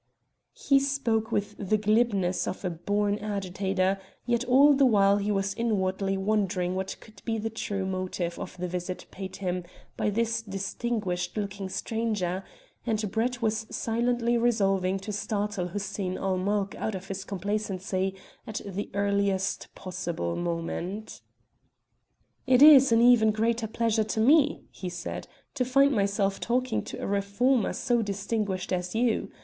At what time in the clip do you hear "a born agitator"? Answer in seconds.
2.65-3.99